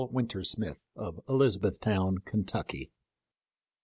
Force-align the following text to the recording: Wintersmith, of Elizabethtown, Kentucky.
Wintersmith, 0.11 0.83
of 0.95 1.19
Elizabethtown, 1.29 2.17
Kentucky. 2.25 2.91